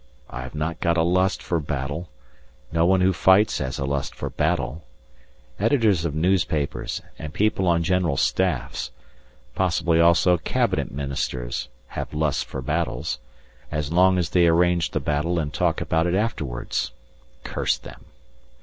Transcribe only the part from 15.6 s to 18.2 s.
about it afterwards curse them!